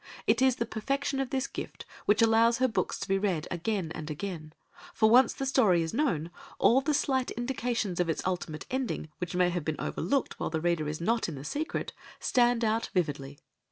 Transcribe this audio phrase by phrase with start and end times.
[0.25, 3.91] It is the perfection of this gift which allows her books to be read again
[3.93, 4.51] and again,
[4.95, 9.35] for once the story is known, all the slight indications of its ultimate ending, which
[9.35, 13.37] may have been overlooked while the reader is not in the secret, stand out vividly.